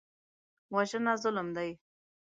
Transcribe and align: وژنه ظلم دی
وژنه 0.75 1.13
ظلم 1.23 1.47
دی 1.55 1.71